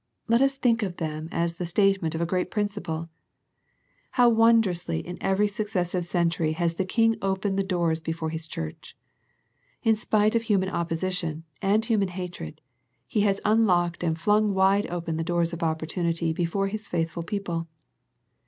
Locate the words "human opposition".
10.41-11.43